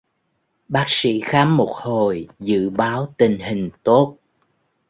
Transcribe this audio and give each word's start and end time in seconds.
Bác 0.67 0.83
sĩ 0.87 1.19
khám 1.25 1.57
một 1.57 1.69
hồi 1.71 2.27
dự 2.39 2.69
báo 2.69 3.13
tình 3.17 3.39
hình 3.39 3.69
tốt 3.83 4.17